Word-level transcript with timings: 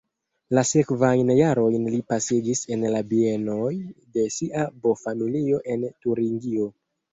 La 0.57 0.61
sekvajn 0.69 1.27
jarojn 1.39 1.85
li 1.95 1.99
pasigis 2.13 2.63
en 2.77 2.87
la 2.97 3.03
bienoj 3.13 3.69
de 4.17 4.27
sia 4.39 4.67
bo-familio 4.89 5.63
en 5.77 5.89
Turingio. 6.03 6.71